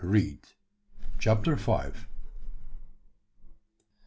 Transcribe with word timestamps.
CHAPTER 1.19 1.55
FIVE. 1.57 2.07